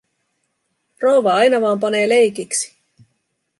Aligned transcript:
Rouva 1.01 1.31
aina 1.37 1.57
vaan 1.63 1.79
panee 1.83 2.09
leikiksi. 2.11 2.67